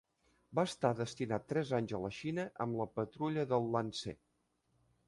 Va 0.59 0.63
estar 0.69 0.89
destinat 0.99 1.45
tres 1.53 1.75
anys 1.81 1.93
a 1.99 2.01
la 2.07 2.11
Xina 2.21 2.49
amb 2.67 2.81
la 2.81 2.91
patrulla 3.01 3.49
del 3.55 3.71
Iantsé. 3.77 4.19